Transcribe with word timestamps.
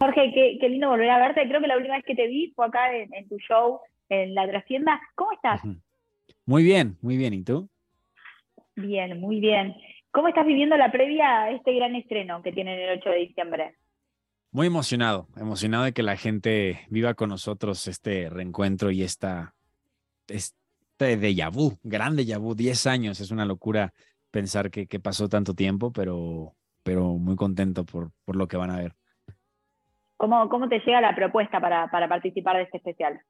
Jorge, 0.00 0.32
qué, 0.58 0.68
lindo 0.70 0.88
volver 0.88 1.10
a 1.10 1.18
verte. 1.18 1.46
Creo 1.46 1.60
que 1.60 1.66
la 1.66 1.76
última 1.76 1.96
vez 1.96 2.04
que 2.06 2.14
te 2.14 2.26
vi 2.26 2.50
fue 2.56 2.64
acá 2.64 2.96
en, 2.96 3.28
tu 3.28 3.36
show 3.38 3.80
en 4.08 4.34
La 4.34 4.48
Trascienda. 4.48 4.98
¿Cómo 5.14 5.32
estás? 5.32 5.60
Muy 6.46 6.64
bien, 6.64 6.96
muy 7.02 7.18
bien. 7.18 7.34
¿Y 7.34 7.44
tú? 7.44 7.68
Bien, 8.76 9.20
muy 9.20 9.40
bien. 9.40 9.76
¿Cómo 10.10 10.28
estás 10.28 10.46
viviendo 10.46 10.78
la 10.78 10.90
previa 10.90 11.42
a 11.42 11.50
este 11.50 11.74
gran 11.74 11.94
estreno 11.96 12.42
que 12.42 12.50
tienen 12.50 12.80
el 12.80 12.98
8 12.98 13.10
de 13.10 13.16
diciembre? 13.16 13.74
Muy 14.52 14.68
emocionado, 14.68 15.28
emocionado 15.36 15.84
de 15.84 15.92
que 15.92 16.02
la 16.02 16.16
gente 16.16 16.80
viva 16.88 17.12
con 17.12 17.28
nosotros 17.28 17.86
este 17.86 18.30
reencuentro 18.30 18.90
y 18.90 19.02
esta, 19.02 19.54
este 20.26 20.56
déjà 20.98 21.52
vu, 21.52 21.78
grande 21.84 22.24
déjà 22.24 22.38
vu, 22.38 22.54
10 22.54 22.86
años, 22.86 23.20
es 23.20 23.30
una 23.30 23.44
locura 23.44 23.92
pensar 24.30 24.70
que, 24.70 24.86
pasó 24.98 25.28
tanto 25.28 25.54
tiempo, 25.54 25.92
pero, 25.92 26.54
pero 26.82 27.18
muy 27.18 27.36
contento 27.36 27.84
por, 27.84 28.10
por 28.24 28.34
lo 28.34 28.48
que 28.48 28.56
van 28.56 28.70
a 28.70 28.78
ver. 28.78 28.94
¿Cómo, 30.20 30.50
¿Cómo 30.50 30.68
te 30.68 30.80
llega 30.80 31.00
la 31.00 31.14
propuesta 31.14 31.62
para, 31.62 31.90
para 31.90 32.06
participar 32.06 32.56
de 32.56 32.64
este 32.64 32.76
especial? 32.76 33.22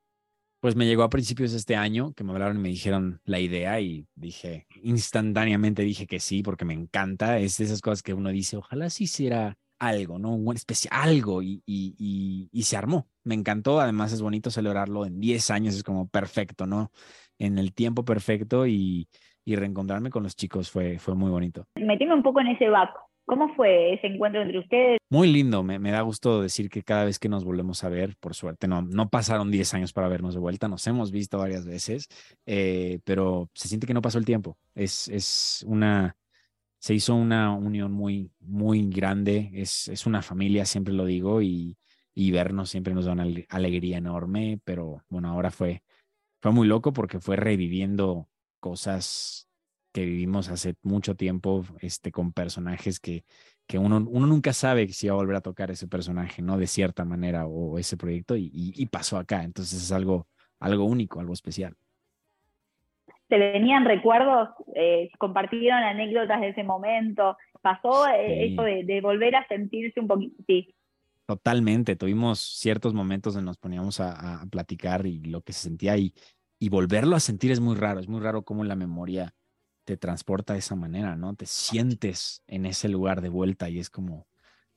Pues 0.59 0.75
me 0.75 0.87
llegó 0.87 1.05
a 1.05 1.09
principios 1.09 1.53
de 1.53 1.59
este 1.59 1.77
año 1.77 2.13
que 2.15 2.25
me 2.25 2.33
hablaron 2.33 2.57
y 2.57 2.63
me 2.63 2.69
dijeron 2.69 3.21
la 3.25 3.39
idea 3.39 3.81
y 3.81 4.09
dije, 4.17 4.67
instantáneamente 4.83 5.83
dije 5.83 6.09
que 6.09 6.19
sí 6.19 6.43
porque 6.43 6.65
me 6.65 6.75
encanta. 6.75 7.39
Es 7.39 7.59
de 7.59 7.67
esas 7.67 7.81
cosas 7.81 8.03
que 8.03 8.13
uno 8.13 8.31
dice, 8.31 8.57
ojalá 8.57 8.91
sí 8.91 9.05
hiciera 9.05 9.57
algo, 9.79 10.19
¿no? 10.19 10.35
Un 10.35 10.57
especial, 10.57 10.93
algo 10.93 11.43
y, 11.43 11.63
y, 11.65 12.49
y, 12.51 12.63
se 12.65 12.77
armó. 12.77 13.07
Me 13.23 13.37
encantó. 13.37 13.79
Además 13.79 14.13
es 14.13 14.21
bonito 14.21 14.51
celebrarlo 14.51 15.07
en 15.07 15.21
10 15.21 15.49
años, 15.53 15.77
es 15.77 15.85
como 15.85 16.09
perfecto, 16.09 16.67
¿no? 16.67 16.91
En 17.39 17.59
el 17.59 17.73
tiempo 17.73 18.05
perfecto 18.05 18.67
y, 18.67 19.07
y 19.45 19.55
reencontrarme 19.55 20.11
con 20.11 20.25
los 20.25 20.35
chicos 20.35 20.73
fue, 20.73 20.99
fue 20.99 21.15
muy 21.15 21.31
bonito. 21.31 21.67
Metime 21.77 22.15
un 22.15 22.25
poco 22.25 22.41
en 22.41 22.49
ese 22.49 22.69
vaco. 22.69 23.10
¿Cómo 23.31 23.55
fue 23.55 23.95
ese 23.95 24.09
encuentro 24.09 24.43
entre 24.43 24.59
ustedes? 24.59 24.99
Muy 25.09 25.33
lindo, 25.33 25.63
me, 25.63 25.79
da 25.93 26.01
gusto 26.01 26.43
decir 26.43 26.69
que 26.69 26.83
cada 26.83 27.05
vez 27.05 27.21
que 27.21 27.29
nos 27.29 27.45
volvemos 27.45 27.85
a 27.85 27.89
ver, 27.89 28.17
por 28.19 28.35
suerte, 28.35 28.67
no, 28.67 28.83
no 28.83 29.09
pasaron 29.09 29.53
10 29.53 29.73
años 29.73 29.93
para 29.93 30.09
vernos 30.09 30.35
de 30.35 30.41
vuelta, 30.41 30.67
nos 30.67 30.85
hemos 30.89 31.13
visto 31.13 31.39
varias 31.39 31.65
veces, 31.65 32.09
eh, 32.45 32.99
pero 33.05 33.49
se 33.55 33.69
siente 33.69 33.87
que 33.87 33.95
no 33.95 34.03
pasó 34.03 34.19
el 34.19 34.25
tiempo. 34.25 34.59
Es, 34.75 35.07
es 35.07 35.65
una, 35.69 36.17
se 36.81 36.95
hizo 36.95 37.15
una 37.15 37.55
unión 37.55 37.93
muy, 37.93 38.33
muy 38.41 38.91
grande, 38.91 39.53
es, 39.55 39.87
es 39.87 40.07
una 40.07 40.23
familia, 40.23 40.65
siempre 40.65 40.93
lo 40.93 41.05
digo, 41.05 41.41
y, 41.41 41.77
y 42.13 42.33
vernos 42.33 42.71
siempre 42.71 42.95
nos 42.95 43.05
da 43.05 43.13
una 43.13 43.27
alegría 43.49 43.99
enorme, 43.99 44.59
pero 44.65 45.05
bueno, 45.09 45.29
ahora 45.29 45.53
fue, 45.53 45.85
fue 46.41 46.51
muy 46.51 46.67
loco 46.67 46.93
porque 46.93 47.21
fue 47.21 47.37
reviviendo 47.37 48.27
cosas 48.59 49.50
que 49.93 50.05
vivimos 50.05 50.49
hace 50.49 50.75
mucho 50.83 51.15
tiempo 51.15 51.65
este, 51.81 52.13
con 52.13 52.33
personajes 52.33 53.01
que, 53.01 53.25
que 53.67 53.79
uno, 53.79 54.05
uno 54.09 54.27
nunca 54.27 54.53
sabe 54.53 54.89
si 54.89 55.09
va 55.09 55.15
a 55.15 55.17
volver 55.17 55.37
a 55.37 55.41
tocar 55.41 55.71
ese 55.71 55.89
personaje, 55.89 56.43
¿no? 56.43 56.59
De 56.59 56.67
cierta 56.67 57.05
manera 57.05 57.47
o 57.47 57.79
ese 57.79 57.97
proyecto 57.97 58.37
y, 58.37 58.51
y, 58.53 58.87
pasó 58.87 59.17
acá. 59.17 59.43
Entonces 59.43 59.83
es 59.83 59.93
algo, 59.93 60.27
algo 60.59 60.85
único, 60.85 61.21
algo 61.21 61.33
especial. 61.33 61.75
¿Se 63.29 63.39
venían 63.39 63.85
recuerdos? 63.85 64.49
Eh, 64.75 65.11
¿Compartieron 65.19 65.79
anécdotas 65.79 66.41
de 66.41 66.49
ese 66.49 66.65
momento? 66.65 67.37
¿Pasó 67.63 68.09
eh, 68.09 68.53
eso 68.53 68.63
de, 68.63 69.01
volver 69.01 69.37
a 69.37 69.47
sentirse 69.47 70.01
un 70.01 70.09
poquito? 70.09 70.35
Sí. 70.47 70.75
Totalmente. 71.27 71.95
Tuvimos 71.95 72.41
ciertos 72.41 72.93
momentos 72.93 73.35
donde 73.35 73.47
nos 73.47 73.57
poníamos 73.57 74.01
a, 74.01 74.43
a, 74.43 74.47
platicar 74.47 75.07
y 75.07 75.21
lo 75.21 75.43
que 75.43 75.53
se 75.53 75.69
sentía 75.69 75.97
y, 75.97 76.13
y 76.59 76.71
volverlo 76.71 77.15
a 77.15 77.21
sentir 77.21 77.53
es 77.53 77.61
muy 77.61 77.77
raro. 77.77 78.01
Es 78.01 78.09
muy 78.09 78.21
raro 78.21 78.43
cómo 78.43 78.65
la 78.65 78.75
memoria 78.75 79.33
te 79.85 79.97
transporta 79.97 80.53
de 80.53 80.61
esa 80.61 80.77
manera, 80.77 81.17
¿no? 81.17 81.35
Te 81.35 81.47
sientes 81.47 82.43
en 82.47 82.67
ese 82.67 82.89
lugar 82.89 83.21
de 83.21 83.29
vuelta 83.29 83.69
y 83.69 83.79
es 83.79 83.91
como, 83.91 84.27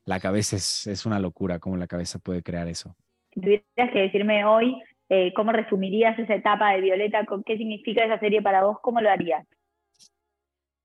la 0.06 0.20
cabeza 0.20 0.56
es, 0.56 0.88
es 0.88 1.06
una 1.06 1.20
locura, 1.20 1.59
cómo 1.59 1.78
la 1.78 1.88
cabeza 1.88 2.20
puede 2.20 2.44
crear 2.44 2.68
eso. 2.68 2.96
Si 3.34 3.42
tuvieras 3.42 3.94
que 3.94 4.00
decirme 4.00 4.46
hoy, 4.46 4.81
eh, 5.09 5.34
¿cómo 5.36 5.52
resumirías 5.52 6.18
esa 6.18 6.36
etapa 6.36 6.74
de 6.74 6.81
Violeta? 6.81 7.25
¿Qué 7.46 7.58
significa 7.58 8.03
esa 8.03 8.19
serie 8.19 8.42
para 8.42 8.63
vos? 8.63 8.78
¿Cómo 8.81 9.02
lo 9.02 9.09
harías? 9.09 9.46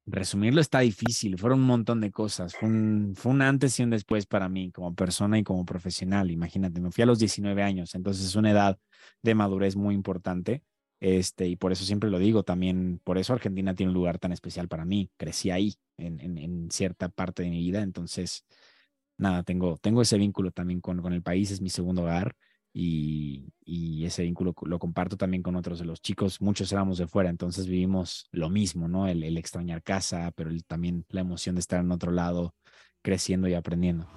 Resumirlo 0.06 0.62
está 0.62 0.80
difícil, 0.80 1.36
fueron 1.36 1.60
un 1.60 1.66
montón 1.66 2.00
de 2.00 2.10
cosas, 2.10 2.56
fue 2.56 2.66
un, 2.66 3.12
fue 3.14 3.30
un 3.30 3.42
antes 3.42 3.78
y 3.78 3.82
un 3.82 3.90
después 3.90 4.26
para 4.26 4.48
mí 4.48 4.70
como 4.70 4.94
persona 4.94 5.38
y 5.38 5.44
como 5.44 5.66
profesional, 5.66 6.30
imagínate, 6.30 6.80
me 6.80 6.90
fui 6.90 7.02
a 7.02 7.06
los 7.06 7.18
19 7.18 7.62
años, 7.62 7.94
entonces 7.94 8.24
es 8.24 8.34
una 8.34 8.50
edad 8.50 8.78
de 9.22 9.34
madurez 9.34 9.76
muy 9.76 9.94
importante 9.94 10.62
este, 11.00 11.46
y 11.46 11.56
por 11.56 11.72
eso 11.72 11.84
siempre 11.84 12.10
lo 12.10 12.18
digo, 12.18 12.42
también 12.42 13.00
por 13.04 13.18
eso 13.18 13.32
Argentina 13.32 13.74
tiene 13.74 13.90
un 13.90 13.94
lugar 13.94 14.18
tan 14.18 14.32
especial 14.32 14.68
para 14.68 14.84
mí. 14.84 15.10
Crecí 15.16 15.50
ahí 15.50 15.74
en, 15.96 16.68
cierta 16.70 17.08
parte 17.08 17.42
de 17.42 17.50
mi 17.50 17.58
vida, 17.58 17.82
entonces, 17.82 18.44
nada, 19.16 19.42
tengo, 19.42 19.76
tengo 19.78 20.02
ese 20.02 20.18
vínculo 20.18 20.50
también 20.50 20.80
con, 20.80 21.12
el 21.12 21.22
país, 21.22 21.50
es 21.50 21.60
mi 21.60 21.70
segundo 21.70 22.02
hogar 22.02 22.36
y, 22.72 23.52
ese 24.04 24.22
vínculo 24.22 24.54
lo 24.62 24.78
comparto 24.78 25.16
también 25.16 25.42
con 25.42 25.54
otros 25.56 25.78
de 25.78 25.84
los 25.84 26.00
chicos. 26.00 26.40
Muchos 26.40 26.72
éramos 26.72 26.98
de 26.98 27.06
fuera, 27.06 27.28
entonces 27.30 27.66
vivimos 27.66 28.28
lo 28.32 28.48
mismo, 28.48 28.88
¿no? 28.88 29.06
El 29.06 29.36
extrañar 29.36 29.82
casa, 29.82 30.32
pero 30.34 30.50
también 30.66 31.04
la 31.10 31.20
emoción 31.20 31.54
de 31.56 31.60
estar 31.60 31.80
en 31.80 31.92
otro 31.92 32.10
lado, 32.10 32.54
creciendo 33.02 33.48
y 33.48 33.54
aprendiendo. 33.54 34.08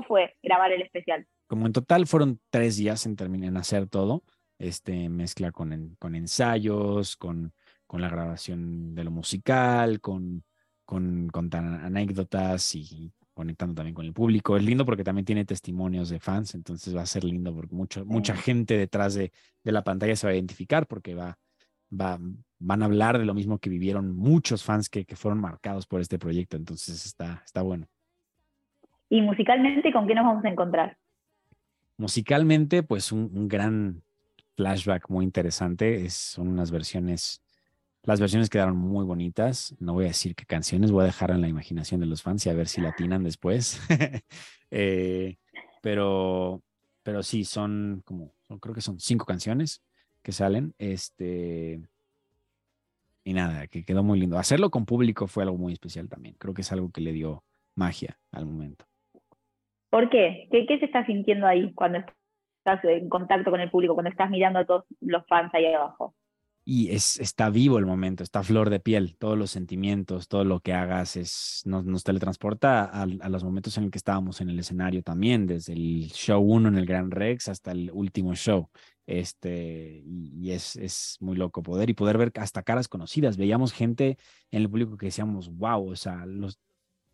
¿Cómo 0.00 0.06
fue 0.06 0.34
grabar 0.42 0.72
el 0.72 0.80
especial? 0.80 1.26
Como 1.46 1.66
en 1.66 1.72
total 1.72 2.06
fueron 2.06 2.40
tres 2.48 2.78
días 2.78 3.04
en, 3.04 3.16
en 3.20 3.56
hacer 3.58 3.86
todo, 3.86 4.24
este, 4.58 5.10
mezcla 5.10 5.52
con, 5.52 5.96
con 5.98 6.14
ensayos, 6.14 7.16
con, 7.16 7.52
con 7.86 8.00
la 8.00 8.08
grabación 8.08 8.94
de 8.94 9.04
lo 9.04 9.10
musical, 9.10 10.00
con, 10.00 10.42
con 10.86 11.28
contar 11.28 11.64
anécdotas 11.64 12.74
y 12.74 13.12
conectando 13.34 13.74
también 13.74 13.94
con 13.94 14.06
el 14.06 14.14
público. 14.14 14.56
Es 14.56 14.62
lindo 14.62 14.86
porque 14.86 15.04
también 15.04 15.26
tiene 15.26 15.44
testimonios 15.44 16.08
de 16.08 16.18
fans, 16.18 16.54
entonces 16.54 16.96
va 16.96 17.02
a 17.02 17.06
ser 17.06 17.24
lindo 17.24 17.54
porque 17.54 17.74
mucho, 17.74 18.06
mucha 18.06 18.34
gente 18.34 18.78
detrás 18.78 19.12
de, 19.12 19.32
de, 19.62 19.72
la 19.72 19.84
pantalla 19.84 20.16
se 20.16 20.26
va 20.26 20.30
a 20.32 20.36
identificar 20.36 20.86
porque 20.86 21.14
va, 21.14 21.38
va, 21.92 22.18
van 22.58 22.82
a 22.82 22.86
hablar 22.86 23.18
de 23.18 23.26
lo 23.26 23.34
mismo 23.34 23.58
que 23.58 23.68
vivieron 23.68 24.16
muchos 24.16 24.64
fans 24.64 24.88
que, 24.88 25.04
que 25.04 25.16
fueron 25.16 25.40
marcados 25.40 25.86
por 25.86 26.00
este 26.00 26.18
proyecto, 26.18 26.56
entonces 26.56 27.04
está, 27.04 27.42
está 27.44 27.60
bueno. 27.60 27.86
Y 29.10 29.20
musicalmente, 29.22 29.92
¿con 29.92 30.06
qué 30.06 30.14
nos 30.14 30.24
vamos 30.24 30.44
a 30.44 30.48
encontrar? 30.48 30.96
Musicalmente, 31.98 32.84
pues 32.84 33.10
un, 33.10 33.48
gran 33.48 34.02
flashback 34.56 35.10
muy 35.10 35.24
interesante. 35.24 36.06
Es, 36.06 36.14
son 36.14 36.46
unas 36.46 36.70
versiones, 36.70 37.42
las 38.04 38.20
versiones 38.20 38.48
quedaron 38.48 38.76
muy 38.76 39.04
bonitas. 39.04 39.74
No 39.80 39.94
voy 39.94 40.04
a 40.04 40.08
decir 40.08 40.36
qué 40.36 40.46
canciones, 40.46 40.92
voy 40.92 41.02
a 41.02 41.06
dejar 41.06 41.32
en 41.32 41.40
la 41.40 41.48
imaginación 41.48 42.00
de 42.00 42.06
los 42.06 42.22
fans 42.22 42.46
y 42.46 42.50
a 42.50 42.54
ver 42.54 42.68
si 42.68 42.80
latinan 42.80 43.24
después. 43.24 43.80
Eh, 44.72 45.36
pero, 45.82 46.62
pero 47.02 47.24
sí, 47.24 47.42
son 47.42 48.02
como, 48.04 48.32
creo 48.60 48.72
que 48.72 48.80
son 48.80 49.00
cinco 49.00 49.26
canciones 49.26 49.82
que 50.22 50.30
salen. 50.30 50.74
Este, 50.78 51.80
y 53.24 53.32
nada, 53.32 53.66
que 53.66 53.84
quedó 53.84 54.04
muy 54.04 54.20
lindo. 54.20 54.38
Hacerlo 54.38 54.70
con 54.70 54.86
público 54.86 55.26
fue 55.26 55.42
algo 55.42 55.58
muy 55.58 55.72
especial 55.72 56.08
también. 56.08 56.36
Creo 56.38 56.54
que 56.54 56.62
es 56.62 56.70
algo 56.70 56.92
que 56.92 57.00
le 57.00 57.12
dio 57.12 57.42
magia 57.74 58.16
al 58.30 58.46
momento. 58.46 58.89
¿Por 59.90 60.08
qué? 60.08 60.48
qué? 60.50 60.78
se 60.78 60.84
está 60.84 61.04
sintiendo 61.04 61.46
ahí 61.46 61.72
cuando 61.74 61.98
estás 62.58 62.82
en 62.84 63.08
contacto 63.08 63.50
con 63.50 63.60
el 63.60 63.70
público, 63.70 63.94
cuando 63.94 64.10
estás 64.10 64.30
mirando 64.30 64.60
a 64.60 64.64
todos 64.64 64.84
los 65.00 65.26
fans 65.26 65.52
ahí 65.52 65.66
abajo? 65.66 66.14
Y 66.64 66.90
es, 66.90 67.18
está 67.18 67.50
vivo 67.50 67.78
el 67.78 67.86
momento, 67.86 68.22
está 68.22 68.42
flor 68.42 68.70
de 68.70 68.80
piel, 68.80 69.16
todos 69.16 69.36
los 69.36 69.50
sentimientos, 69.50 70.28
todo 70.28 70.44
lo 70.44 70.60
que 70.60 70.74
hagas 70.74 71.16
es, 71.16 71.62
nos, 71.64 71.84
nos 71.84 72.04
teletransporta 72.04 72.84
a, 72.84 73.06
los 73.06 73.42
momentos 73.42 73.76
en 73.78 73.84
el 73.84 73.90
que 73.90 73.98
estábamos 73.98 74.40
en 74.40 74.50
el 74.50 74.58
escenario 74.58 75.02
también, 75.02 75.46
desde 75.46 75.72
el 75.72 76.10
show 76.12 76.40
1 76.40 76.68
en 76.68 76.76
el 76.76 76.86
Gran 76.86 77.10
Rex 77.10 77.48
hasta 77.48 77.72
el 77.72 77.90
último 77.92 78.34
show. 78.34 78.68
Este, 79.06 80.02
y, 80.04 80.52
es, 80.52 80.76
es 80.76 81.16
muy 81.20 81.36
loco 81.36 81.62
poder 81.62 81.90
y 81.90 81.94
poder 81.94 82.18
ver 82.18 82.30
hasta 82.36 82.62
caras 82.62 82.86
conocidas. 82.86 83.36
Veíamos 83.36 83.72
gente 83.72 84.18
en 84.52 84.62
el 84.62 84.70
público 84.70 84.96
que 84.96 85.06
decíamos, 85.06 85.48
wow, 85.56 85.90
o 85.90 85.96
sea, 85.96 86.26
los, 86.26 86.60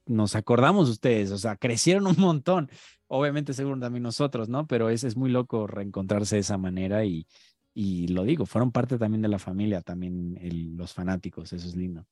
nos 0.06 0.36
acordamos 0.36 0.86
de 0.86 0.92
ustedes, 0.92 1.30
o 1.32 1.38
sea, 1.38 1.56
crecieron 1.56 2.06
un 2.06 2.16
montón. 2.18 2.70
Obviamente, 3.08 3.52
seguro 3.52 3.78
también 3.78 4.02
nosotros, 4.02 4.48
¿no? 4.48 4.66
Pero 4.66 4.88
es, 4.88 5.04
es 5.04 5.16
muy 5.16 5.30
loco 5.30 5.66
reencontrarse 5.66 6.36
de 6.36 6.40
esa 6.40 6.58
manera 6.58 7.04
y, 7.04 7.26
y 7.74 8.08
lo 8.08 8.24
digo, 8.24 8.46
fueron 8.46 8.72
parte 8.72 8.98
también 8.98 9.22
de 9.22 9.28
la 9.28 9.38
familia, 9.38 9.82
también 9.82 10.38
los 10.76 10.94
fanáticos, 10.94 11.52
eso 11.52 11.68
es 11.68 11.76
lindo. 11.76 12.06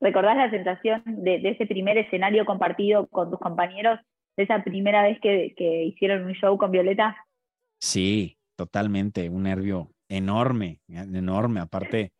¿Recordás 0.00 0.36
la 0.36 0.50
sensación 0.50 1.02
de, 1.06 1.36
ese 1.48 1.66
primer 1.66 1.96
escenario 1.96 2.44
compartido 2.44 3.06
con 3.06 3.30
tus 3.30 3.38
compañeros, 3.38 4.00
de 4.36 4.42
esa 4.42 4.64
primera 4.64 5.04
vez 5.04 5.20
que, 5.20 5.54
que 5.56 5.84
hicieron 5.84 6.24
un 6.24 6.32
show 6.32 6.58
con 6.58 6.72
Violeta? 6.72 7.16
Sí, 7.78 8.36
totalmente, 8.56 9.30
un 9.30 9.44
nervio 9.44 9.92
enorme, 10.08 10.80
enorme. 10.88 11.60
Aparte, 11.60 12.12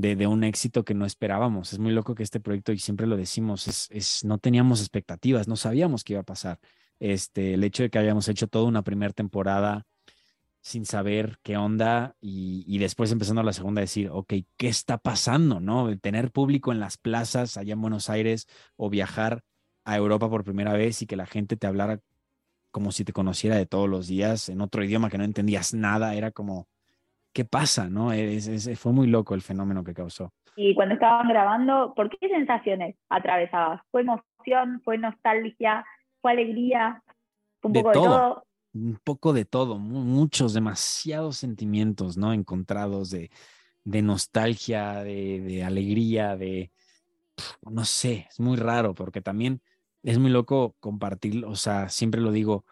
de, 0.00 0.26
un 0.26 0.44
éxito 0.44 0.84
que 0.84 0.94
no 0.94 1.06
esperábamos. 1.06 1.72
Es 1.72 1.78
muy 1.78 1.92
loco 1.92 2.14
que 2.14 2.22
este 2.22 2.40
proyecto, 2.40 2.72
y 2.72 2.78
siempre 2.78 3.06
lo 3.06 3.16
decimos, 3.16 3.66
es, 3.66 3.88
es, 3.90 4.24
no 4.24 4.38
teníamos 4.38 4.80
expectativas, 4.80 5.48
no 5.48 5.56
sabíamos 5.56 6.04
qué 6.04 6.14
iba 6.14 6.20
a 6.20 6.24
pasar. 6.24 6.60
Este, 7.00 7.54
el 7.54 7.64
hecho 7.64 7.82
de 7.82 7.90
que 7.90 7.98
habíamos 7.98 8.28
hecho 8.28 8.48
toda 8.48 8.66
una 8.66 8.82
primera 8.82 9.12
temporada 9.12 9.86
sin 10.60 10.84
saber 10.84 11.38
qué 11.42 11.56
onda 11.56 12.16
y, 12.20 12.78
después 12.78 13.10
empezando 13.12 13.42
la 13.42 13.52
segunda 13.52 13.80
decir, 13.80 14.10
ok, 14.12 14.34
¿qué 14.56 14.68
está 14.68 14.98
pasando? 14.98 15.60
¿No? 15.60 15.96
Tener 15.98 16.30
público 16.30 16.72
en 16.72 16.80
las 16.80 16.98
plazas 16.98 17.56
allá 17.56 17.72
en 17.74 17.80
Buenos 17.80 18.10
Aires 18.10 18.46
o 18.76 18.90
viajar 18.90 19.42
a 19.84 19.96
Europa 19.96 20.28
por 20.28 20.44
primera 20.44 20.74
vez 20.74 21.02
y 21.02 21.06
que 21.06 21.16
la 21.16 21.26
gente 21.26 21.56
te 21.56 21.66
hablara 21.66 22.00
como 22.70 22.92
si 22.92 23.04
te 23.04 23.12
conociera 23.12 23.56
de 23.56 23.66
todos 23.66 23.88
los 23.88 24.06
días 24.08 24.48
en 24.48 24.60
otro 24.60 24.84
idioma 24.84 25.10
que 25.10 25.18
no 25.18 25.24
entendías 25.24 25.74
nada, 25.74 26.14
era 26.14 26.30
como, 26.32 26.68
¿qué 27.38 27.44
pasa? 27.44 27.88
¿No? 27.88 28.10
fue 28.74 28.92
muy 28.92 29.06
loco 29.06 29.32
el 29.36 29.42
fenómeno 29.42 29.84
que 29.84 29.94
causó. 29.94 30.32
Y 30.56 30.74
cuando 30.74 30.94
estaban 30.94 31.28
grabando, 31.28 31.94
¿por 31.94 32.10
qué 32.10 32.28
sensaciones 32.28 32.96
atravesabas? 33.08 33.80
¿Fue 33.92 34.00
emoción? 34.00 34.82
¿Fue 34.84 34.98
nostalgia? 34.98 35.86
¿Fue 36.20 36.32
alegría? 36.32 37.00
¿Un 37.62 37.72
poco 37.74 37.88
de 37.90 37.94
todo? 37.94 38.44
Un 38.74 38.98
poco 39.04 39.32
de 39.32 39.44
todo, 39.44 39.78
muchos, 39.78 40.52
demasiados 40.52 41.36
sentimientos, 41.36 42.16
¿no? 42.16 42.32
Encontrados 42.32 43.10
de, 43.10 43.30
de 43.84 44.02
nostalgia, 44.02 45.04
de, 45.04 45.40
de, 45.40 45.62
alegría, 45.62 46.36
de, 46.36 46.72
no 47.62 47.84
sé, 47.84 48.26
es 48.28 48.40
muy 48.40 48.56
raro 48.56 48.96
porque 48.96 49.20
también 49.20 49.62
es 50.02 50.18
muy 50.18 50.32
loco 50.32 50.74
compartir, 50.80 51.44
o 51.44 51.54
sea, 51.54 51.88
siempre 51.88 52.20
lo 52.20 52.32
digo 52.32 52.64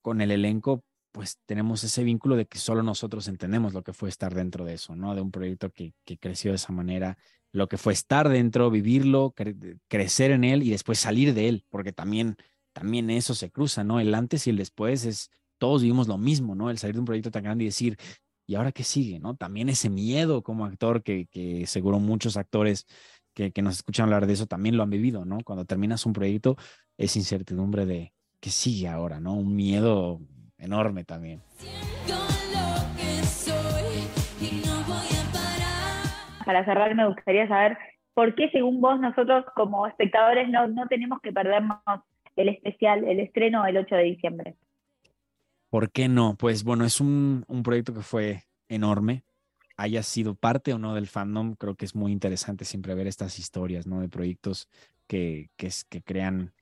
con 0.00 0.22
el 0.22 0.30
elenco, 0.30 0.82
pues 1.14 1.38
tenemos 1.46 1.84
ese 1.84 2.02
vínculo 2.02 2.34
de 2.34 2.46
que 2.46 2.58
solo 2.58 2.82
nosotros 2.82 3.28
entendemos 3.28 3.72
lo 3.72 3.84
que 3.84 3.92
fue 3.92 4.08
estar 4.08 4.34
dentro 4.34 4.64
de 4.64 4.74
eso, 4.74 4.96
¿no? 4.96 5.14
De 5.14 5.20
un 5.20 5.30
proyecto 5.30 5.70
que, 5.70 5.94
que 6.04 6.18
creció 6.18 6.50
de 6.50 6.56
esa 6.56 6.72
manera, 6.72 7.16
lo 7.52 7.68
que 7.68 7.78
fue 7.78 7.92
estar 7.92 8.28
dentro, 8.28 8.68
vivirlo, 8.68 9.32
crecer 9.86 10.32
en 10.32 10.42
él 10.42 10.64
y 10.64 10.70
después 10.70 10.98
salir 10.98 11.32
de 11.32 11.48
él, 11.48 11.64
porque 11.70 11.92
también, 11.92 12.34
también 12.72 13.10
eso 13.10 13.36
se 13.36 13.52
cruza, 13.52 13.84
¿no? 13.84 14.00
El 14.00 14.12
antes 14.12 14.48
y 14.48 14.50
el 14.50 14.56
después 14.56 15.04
es, 15.04 15.30
todos 15.58 15.82
vivimos 15.82 16.08
lo 16.08 16.18
mismo, 16.18 16.56
¿no? 16.56 16.68
El 16.68 16.78
salir 16.78 16.94
de 16.94 17.00
un 17.00 17.06
proyecto 17.06 17.30
tan 17.30 17.44
grande 17.44 17.62
y 17.62 17.68
decir, 17.68 17.96
¿y 18.44 18.56
ahora 18.56 18.72
qué 18.72 18.82
sigue, 18.82 19.20
no? 19.20 19.36
También 19.36 19.68
ese 19.68 19.90
miedo 19.90 20.42
como 20.42 20.66
actor 20.66 21.04
que, 21.04 21.26
que 21.26 21.64
seguro 21.68 22.00
muchos 22.00 22.36
actores 22.36 22.86
que, 23.34 23.52
que 23.52 23.62
nos 23.62 23.76
escuchan 23.76 24.06
hablar 24.06 24.26
de 24.26 24.32
eso 24.32 24.46
también 24.46 24.76
lo 24.76 24.82
han 24.82 24.90
vivido, 24.90 25.24
¿no? 25.24 25.38
Cuando 25.44 25.64
terminas 25.64 26.06
un 26.06 26.12
proyecto 26.12 26.56
es 26.96 27.14
incertidumbre 27.14 27.86
de 27.86 28.12
qué 28.40 28.50
sigue 28.50 28.88
ahora, 28.88 29.20
¿no? 29.20 29.34
Un 29.34 29.54
miedo 29.54 30.20
enorme 30.64 31.04
también. 31.04 31.42
Para 36.44 36.64
cerrar, 36.64 36.94
me 36.94 37.06
gustaría 37.06 37.48
saber 37.48 37.78
por 38.12 38.34
qué, 38.34 38.50
según 38.50 38.80
vos, 38.80 39.00
nosotros 39.00 39.44
como 39.54 39.86
espectadores 39.86 40.48
no, 40.48 40.68
no 40.68 40.86
tenemos 40.88 41.20
que 41.20 41.32
perdernos 41.32 41.78
el 42.36 42.48
especial, 42.48 43.04
el 43.04 43.20
estreno 43.20 43.64
el 43.66 43.76
8 43.76 43.94
de 43.94 44.02
diciembre. 44.02 44.56
¿Por 45.70 45.90
qué 45.90 46.08
no? 46.08 46.36
Pues 46.36 46.62
bueno, 46.62 46.84
es 46.84 47.00
un, 47.00 47.44
un 47.48 47.62
proyecto 47.62 47.94
que 47.94 48.02
fue 48.02 48.44
enorme. 48.68 49.24
Haya 49.76 50.02
sido 50.02 50.34
parte 50.34 50.72
o 50.72 50.78
no 50.78 50.94
del 50.94 51.08
fandom, 51.08 51.54
creo 51.54 51.74
que 51.74 51.84
es 51.84 51.96
muy 51.96 52.12
interesante 52.12 52.64
siempre 52.64 52.94
ver 52.94 53.08
estas 53.08 53.38
historias, 53.38 53.86
¿no? 53.86 54.00
De 54.00 54.08
proyectos 54.08 54.68
que, 55.08 55.48
que, 55.56 55.70
que 55.88 56.02
crean 56.02 56.52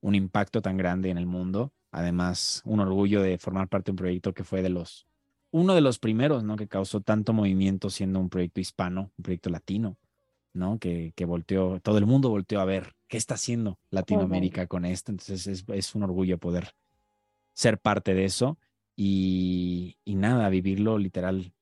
un 0.00 0.14
impacto 0.14 0.62
tan 0.62 0.76
grande 0.78 1.10
en 1.10 1.18
el 1.18 1.26
mundo 1.26 1.72
además 1.92 2.62
un 2.64 2.80
orgullo 2.80 3.22
de 3.22 3.38
formar 3.38 3.68
parte 3.68 3.86
de 3.86 3.92
un 3.92 3.96
proyecto 3.96 4.32
que 4.32 4.44
fue 4.44 4.62
de 4.62 4.70
los, 4.70 5.06
uno 5.50 5.74
de 5.74 5.82
los 5.82 5.98
primeros, 5.98 6.42
¿no? 6.42 6.56
Que 6.56 6.66
causó 6.66 7.02
tanto 7.02 7.32
movimiento 7.32 7.90
siendo 7.90 8.18
un 8.18 8.30
proyecto 8.30 8.60
hispano, 8.60 9.12
un 9.16 9.22
proyecto 9.22 9.50
latino, 9.50 9.98
¿no? 10.54 10.78
Que, 10.78 11.12
que 11.14 11.26
volteó, 11.26 11.78
todo 11.80 11.98
el 11.98 12.06
mundo 12.06 12.30
volteó 12.30 12.60
a 12.60 12.64
ver 12.64 12.94
qué 13.06 13.18
está 13.18 13.34
haciendo 13.34 13.78
Latinoamérica 13.90 14.66
con 14.66 14.86
esto. 14.86 15.12
Entonces 15.12 15.46
es, 15.46 15.64
es, 15.68 15.94
un 15.94 16.02
orgullo 16.02 16.38
poder 16.38 16.74
ser 17.52 17.78
parte 17.78 18.14
de 18.14 18.24
eso 18.24 18.58
y, 18.96 19.98
y 20.04 20.14
nada, 20.14 20.48
vivirlo 20.48 20.96
literal, 20.96 21.52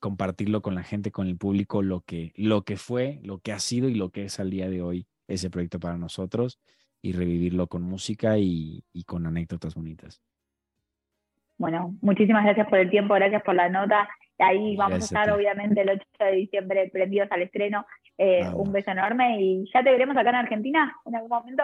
compartirlo 0.00 0.60
con 0.60 0.74
la 0.74 0.82
gente, 0.82 1.12
con 1.12 1.28
el 1.28 1.36
público, 1.36 1.82
lo 1.82 2.00
que, 2.00 2.32
lo 2.34 2.64
que 2.64 2.76
fue, 2.76 3.20
lo 3.22 3.38
que 3.38 3.52
ha 3.52 3.60
sido 3.60 3.88
y 3.88 3.94
lo 3.94 4.10
que 4.10 4.24
es 4.24 4.40
al 4.40 4.50
día 4.50 4.68
de 4.68 4.82
hoy 4.82 5.06
ese 5.28 5.50
proyecto 5.50 5.78
para 5.78 5.96
nosotros 5.96 6.58
y 7.02 7.12
revivirlo 7.12 7.66
con 7.66 7.82
música 7.82 8.36
y, 8.38 8.82
con 9.06 9.26
anécdotas 9.26 9.74
bonitas. 9.74 10.20
Bueno, 11.58 11.94
muchísimas 12.00 12.44
gracias 12.44 12.68
por 12.68 12.78
el 12.78 12.90
tiempo, 12.90 13.14
gracias 13.14 13.42
por 13.42 13.54
la 13.54 13.68
nota. 13.68 14.08
Ahí 14.38 14.76
vamos 14.76 14.94
a 14.94 15.04
estar, 15.04 15.30
obviamente, 15.30 15.82
el 15.82 15.90
8 15.90 16.04
de 16.20 16.32
diciembre 16.32 16.88
prendidos 16.90 17.30
al 17.30 17.42
estreno. 17.42 17.84
Eh, 18.16 18.48
un 18.54 18.72
beso 18.72 18.90
enorme 18.90 19.40
y 19.40 19.64
ya 19.72 19.82
te 19.82 19.90
veremos 19.90 20.16
acá 20.16 20.30
en 20.30 20.36
Argentina 20.36 20.94
en 21.04 21.16
algún 21.16 21.28
momento. 21.28 21.62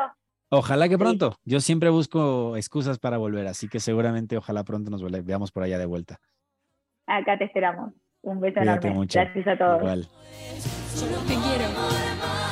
Ojalá 0.48 0.88
que 0.88 0.98
pronto. 0.98 1.36
Yo 1.44 1.60
siempre 1.60 1.90
busco 1.90 2.56
excusas 2.56 2.98
para 2.98 3.18
volver, 3.18 3.46
así 3.46 3.68
que 3.68 3.80
seguramente 3.80 4.36
ojalá 4.36 4.64
pronto 4.64 4.90
nos 4.90 5.02
veamos 5.24 5.50
por 5.50 5.62
allá 5.62 5.78
de 5.78 5.86
vuelta. 5.86 6.18
Acá 7.06 7.38
te 7.38 7.44
esperamos. 7.44 7.92
Un 8.22 8.40
beso 8.40 8.60
enorme. 8.60 9.06
Gracias 9.12 9.46
a 9.46 9.58
todos. 9.58 9.80
Igual. 9.80 10.08
quiero. 11.26 12.45